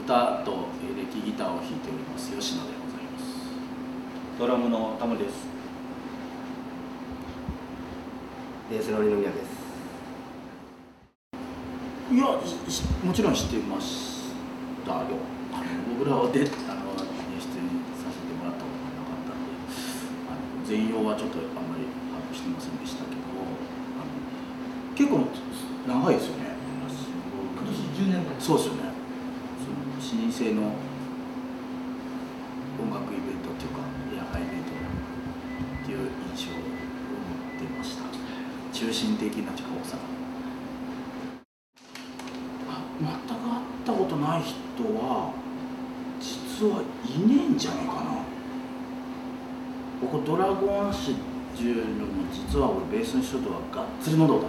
[0.00, 0.52] 私歌と
[0.96, 3.24] エレキギターを弾いております吉野でございます。
[4.38, 5.46] ドラムのタモです。
[8.70, 9.60] ベースの二宮です。
[12.12, 12.24] いや
[12.68, 14.32] しもちろん知ってまし
[14.86, 14.98] たよ。
[15.52, 15.64] あの
[15.98, 17.04] 僕らはであの、ね、
[17.36, 17.60] 出演
[18.00, 19.52] させてもらったことがなかったんで
[20.26, 23.20] あの全容はちょっとあんまり把握してませんでしたけど
[24.00, 24.16] あの
[24.96, 25.28] 結構
[25.86, 26.50] 長いですよね。
[27.60, 27.76] 今年
[28.08, 28.79] 10年目そうですよね
[30.40, 30.56] その音
[32.88, 35.98] 楽イベントっていうか野外イベントっていう
[36.32, 38.04] 印象を持ってました。
[38.72, 39.98] 中心的な近大阪
[42.70, 44.54] あ全く会ったことない人
[44.96, 45.34] は
[46.18, 48.00] 実はいねえんじゃないかな。
[50.00, 51.18] ここドラゴンアッシュっ
[51.54, 54.46] ていうのも実は俺ベースの人とはがっつり喉だ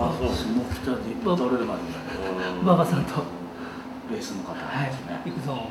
[0.00, 0.28] あそう。
[0.34, 0.46] 下
[0.82, 1.82] 北で取れるまで
[2.60, 3.45] 馬場さんと
[4.10, 5.52] ベースの方はいですね、行くぞ。
[5.52, 5.62] はい。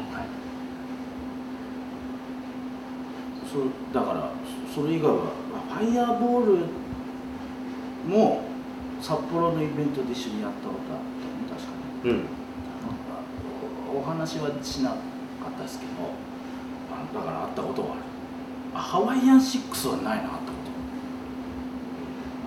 [3.46, 4.32] そだから
[4.74, 5.32] そそれ以外は
[5.72, 6.66] ファイヤーボール
[8.06, 8.42] も
[9.02, 11.72] 札幌のイベントで一緒にやったことあったの確か
[12.04, 12.12] に。
[12.12, 12.18] うん。
[12.18, 13.24] なんか
[13.94, 14.96] おお話はしなか
[15.50, 15.92] ったですけど
[16.92, 18.02] あだから会ったことはある。
[18.76, 20.72] あハワイアンシックスはないな会ったこと。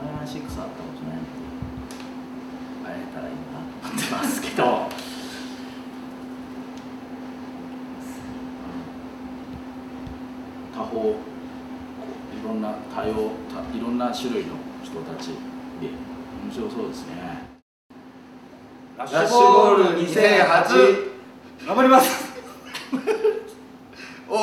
[0.04, 1.18] ハワイアンシックス会ったことない
[2.84, 5.07] 会えたらいいなと思ってますけど
[10.88, 15.32] 多方こういろんな多様たいろんな種類の人たちで
[16.44, 17.48] 面白そうですね。
[18.96, 22.28] ラッシュボール2008頑張ります。
[24.28, 24.38] おお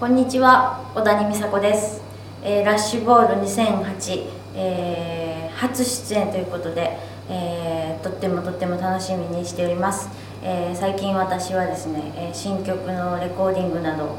[0.00, 2.00] こんにちは、小谷美佐子です。
[2.42, 5.27] えーラッシュボール2008、えー
[5.58, 6.96] 初出演ということで、
[7.28, 10.08] えーとってもとっても楽しみにしております。
[10.40, 14.18] えー最近私はですね、新曲のレコーディングなどを、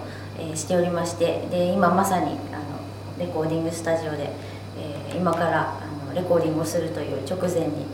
[0.53, 2.35] しておりまして、で今まさにあの
[3.17, 4.31] レコーディングスタジオで、
[4.77, 7.85] え今からあのレコーディングをするという直前に、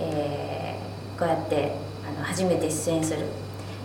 [0.00, 0.78] え
[1.18, 1.72] こうやって
[2.08, 3.26] あの初めて出演する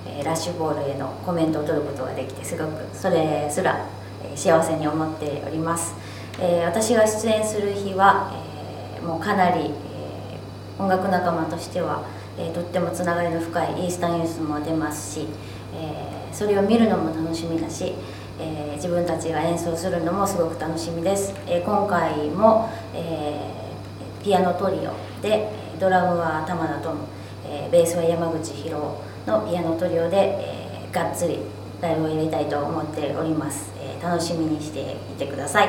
[0.07, 3.85] えラッシュボールへのコメントを取ることができてすごくそれすら、
[4.35, 5.93] 幸せに思っております、
[6.39, 8.31] え私が出演する日は、
[9.05, 9.69] もうかなり、えー
[10.81, 12.03] 音楽仲間としては、
[12.37, 15.27] えーとってもつながりの深いイースタンユースも出ますし、
[15.73, 17.93] えーそれを見るのも楽しみだし、
[18.39, 25.49] えー自分たちが演奏するのもすごく楽しみです、えー今回も、えーピアノトリオで
[25.79, 26.99] ドラムは玉田トム、
[27.45, 31.39] えーベースは山口博のピアノトリオで、えーがっつり
[31.81, 35.67] ライブを入れたいと思っております、えー楽しみにしていてください、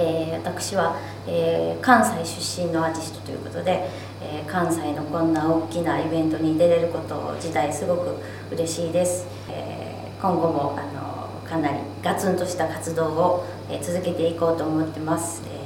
[0.00, 0.96] えー私は、
[1.26, 3.88] えー関西出身のアーティストということで、
[4.22, 8.16] えー関西のこんな大きなイベントに出れること自体すごく
[8.50, 15.56] 嬉しいです、えー今後もあのかなりガツンとした活動を、えー続けていこうと思ってます、え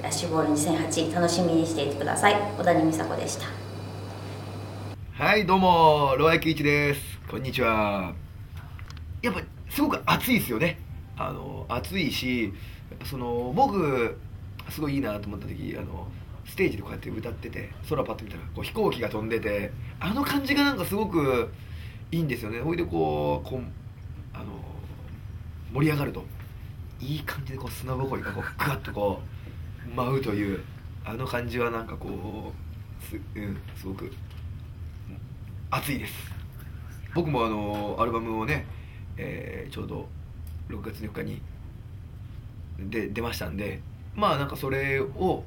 [0.00, 2.34] ーラッシュボール2008楽しみにしていてください。
[2.58, 3.46] 小谷美佐子でした。
[5.24, 7.00] はいどうもロアキイチです。
[7.30, 8.12] こんにちは。
[9.22, 9.40] やっぱ
[9.70, 10.78] すごく暑いですよね。
[11.16, 12.52] あの暑いし
[13.04, 14.16] その僕
[14.70, 16.08] すごいいいなと思った時あの
[16.46, 21.50] ステージでこうやって歌ってて空パッと見たらこう飛行機が飛んでてあの感じがなんかすごく
[22.10, 22.60] いいんですよね。
[22.60, 23.60] ほいでこうこう
[24.32, 24.46] あの
[25.72, 26.24] 盛り上がると
[27.00, 29.20] いい感じでこう砂ぼこりがこうグワッとこ
[29.86, 30.62] う舞うという
[31.04, 34.10] あの感じはなんかこうす,、うん、すごく
[35.70, 36.12] 熱いです。
[37.14, 38.66] 僕もあのアルバムをね、
[39.16, 40.08] えーちょうど
[40.68, 41.40] 6月4日に
[42.78, 43.80] で出ましたんで
[44.14, 45.44] まあなんかそれを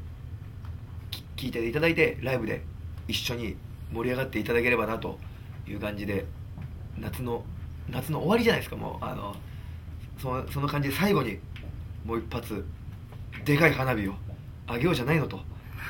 [1.35, 2.61] 聞いていただいてライブで
[3.07, 3.55] 一緒に
[3.91, 5.17] 盛り上がっていただければなと
[5.67, 6.25] いう感じで
[6.97, 7.43] 夏の
[7.89, 9.35] 夏の終わりじゃないですかもうあの
[10.19, 11.37] そのその感じで最後に
[12.05, 12.65] もう一発
[13.45, 14.13] でかい花火を
[14.65, 15.39] あげようじゃないのと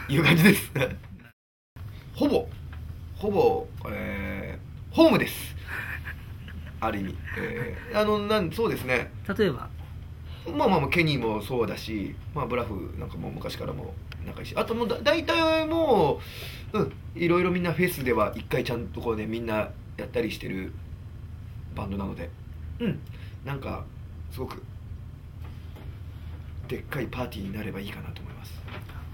[0.09, 0.71] いう感じです。
[2.13, 2.47] ほぼ
[3.15, 5.55] ほぼ、えーホームです。
[6.79, 9.11] ある意味、えーあのなんそうですね。
[9.37, 9.69] 例えば？
[10.55, 13.93] まあまあケニーもそうだし、まあ、ブラフなんかも昔からも
[14.25, 16.19] 仲いいしあともうだ大体も
[16.73, 20.73] う、うん、いろいろみんなフェスでは一回ちゃんとこうねみんなやったりしてる
[21.75, 22.29] バンドなので
[22.79, 22.99] うん
[23.45, 23.83] なんか
[24.31, 24.61] すごく
[26.67, 28.53] でっかいパーティーになればいいかなと思います。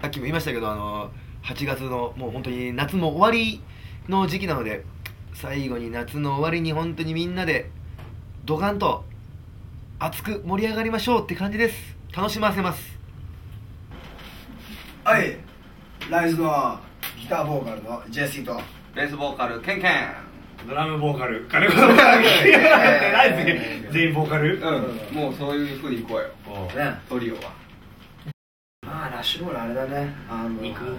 [0.02, 1.12] さっきも言いましたけどあの
[1.44, 3.62] 8月のもう本当に夏も終わり
[4.10, 4.84] の時期なので
[5.34, 7.70] 最後に夏の終わりに本当にみんなで
[8.46, 9.06] ドカンと
[10.04, 11.76] 熱く盛り上がりましょうって感じです。
[12.14, 13.00] 楽しませます。
[15.06, 15.38] はい。
[16.10, 16.78] ライズの
[17.18, 18.60] ギターボーカルのジェシーと。
[18.94, 19.92] ベースボーカルケンケン。
[20.68, 21.46] ドラムボーカル。
[21.46, 24.60] 金子 ボーカルいやだってないですね全員ボーカル。
[24.60, 25.16] うん。
[25.16, 26.26] もうそういうふうにいこうよ
[26.76, 27.00] ね。
[27.08, 27.42] トリオは。
[28.86, 30.14] まあラッシュボールあれだね。
[30.30, 30.98] あの肉。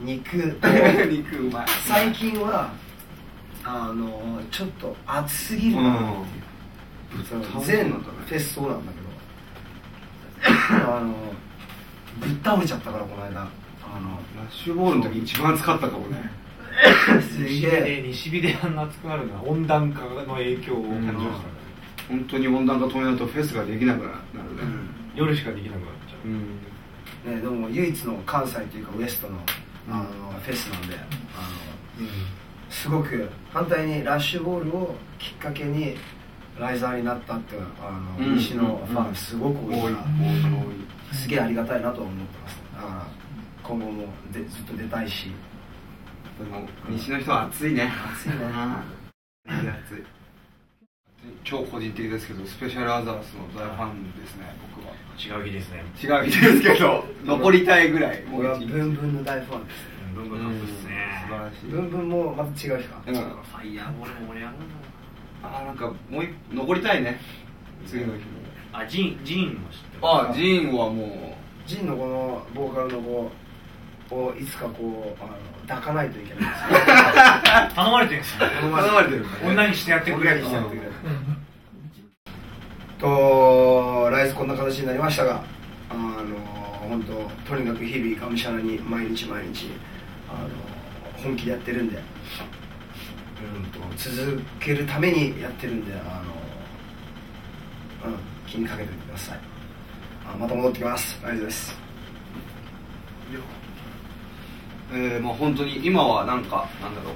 [0.00, 0.36] 肉。
[1.06, 1.66] 肉うまい。
[1.84, 2.70] 最近は
[3.62, 6.06] あのちょっと暑すぎるなっていう。
[6.06, 6.26] その
[7.64, 9.08] 全フェスそうなんだけど。
[10.96, 11.14] あの
[12.20, 13.40] ぶっ倒れちゃったからこの間。
[13.40, 16.30] あのラッシュボールの時一番暑かったかもね。
[17.22, 21.34] すげえで西日であんな暑くなるのは温暖化の影響を感じましたね。
[22.08, 24.18] 本当に温暖化止めないとフェスができなくなるね。
[25.14, 26.28] 夜しかできなくなっちゃう。
[26.28, 26.60] うん。
[27.34, 29.38] ね、でも唯一の関西というかウエストの
[29.90, 30.04] あの、
[30.40, 31.06] フェスなんであの、
[32.70, 35.96] すごく反対にラッシュボールをきっかけに
[36.58, 38.36] ライザーになったってあの、うん。
[38.36, 39.94] 西のファンすごく多い多い
[41.12, 42.60] すげえありがたいなと思ってます。
[42.74, 43.06] だから
[43.62, 45.32] 今後もでずっと出たいし。
[46.38, 47.90] でも西の人は暑いね。
[48.14, 48.36] 暑いね。
[49.46, 50.04] 暑い。
[51.44, 54.94] 超個人的ですけどスペシャルアザースの大ファンですね僕は。
[55.18, 55.84] 違う日ですね。
[56.02, 59.98] 違う日ですけど 残りたいぐらいもう俺はブンブンの大ファンです。
[60.14, 61.24] 文化カップですね。
[61.26, 63.14] 素晴らしいブンブンもまた違う日か、うん。
[63.14, 64.56] ファイヤーボールも盛り上がる
[65.42, 67.20] あーなんかもう一残りたいね。
[67.86, 68.20] 次の日
[68.72, 71.36] あジーンジーンも知ってるあジーンはも
[71.66, 73.30] ジンのこのボーカルの
[74.08, 75.32] 子をいつかこうあの
[75.66, 76.44] 抱かないといけない。
[76.44, 80.88] んですよ頼まれてるんですよう頼まれてる女にしてやってくれ女にしてやってくれ
[82.98, 84.08] と。
[84.10, 85.42] ライズこんな形になりましたが
[85.90, 86.36] あの
[86.88, 89.68] 本当とにかく日々がむしゃらに毎日毎日
[90.28, 90.48] あの
[91.22, 91.98] 本気でやってるんで、
[93.54, 96.22] うん、と続けるためにやってるんであ
[98.04, 99.38] の、うん、気にかけておいてください。
[100.26, 101.18] あまた戻ってきます。
[101.24, 101.88] ありがとうございます
[104.90, 107.14] えー、まあ本当に今はなんかなんだろう。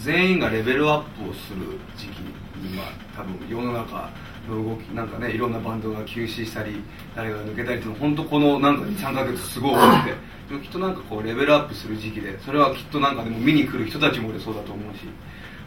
[0.00, 2.82] 全員がレベルアップをする時期に今
[3.16, 4.10] 多分世の中
[4.48, 6.82] の動きなんかねいろんなバンドが休止したり
[7.14, 10.32] 誰が抜けたりっていうの本当このなんか3ヶ月すごい多くて。
[10.48, 15.06] でもきっとなんかこうレベルアップする時期でそれはきっとなんかでも見に来る人たちも俺そうだと思うし。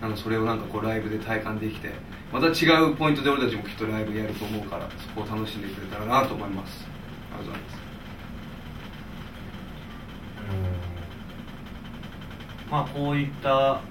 [0.06, 1.90] なんかそれをなんかこうライブで体感できて
[2.32, 6.86] また違うポイントで俺たちもきっとライブやると思うからそこを楽しんでくれたらなと思います。
[7.34, 7.76] ありがとうございます。
[12.70, 13.82] まあこういった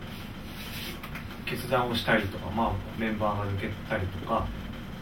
[1.46, 4.46] 決断をしたりとか、まあ、メンバーが抜けたりとか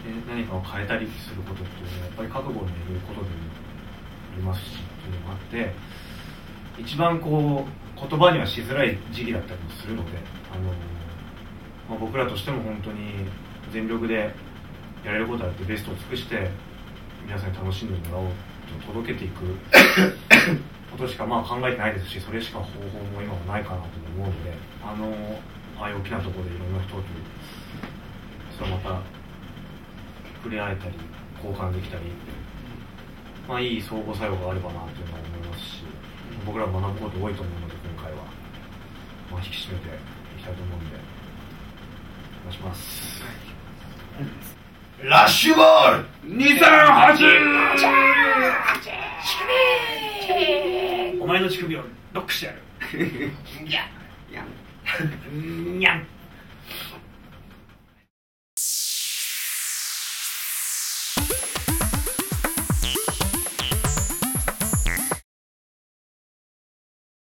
[0.06, 3.32] え何かを変えたりすることっていうのはやっぱり覚悟にいることでも
[4.32, 4.70] ありますしっ
[5.03, 5.75] ていうのがあって
[6.79, 10.19] 一番こう言葉にはしづらい時期だったりもするので
[10.53, 10.73] あの、
[11.88, 13.26] まあ、僕らとしても本当に
[13.73, 14.34] 全力で
[15.05, 16.50] やれることはやってベストを尽くして
[17.25, 18.29] 皆さんに楽しんでもらおう
[18.81, 19.44] と届けていく
[20.90, 23.87] ことしかまあ考えてないですしそれしか方法も今はないかなと
[24.17, 24.52] 思うので
[24.84, 25.40] あの
[25.81, 27.02] ああいう大きなところでいろんな人と
[28.56, 29.00] それまた
[30.43, 30.94] 触れ合えたり
[31.37, 32.05] 交換できたり
[33.49, 35.84] まあいい相互作用があればなというのは思いますし
[36.46, 38.19] 僕らも学ぶこと多いと思うので今回は、
[39.31, 39.96] まあ、引き締めて
[40.36, 41.21] いきたいと思うんで
[42.43, 43.22] お願いします。
[45.03, 46.05] ラッシュボール
[51.20, 51.82] お前の乳首を
[52.13, 52.58] ロックしてやる。
[53.67, 53.81] いや
[55.32, 56.06] にゃん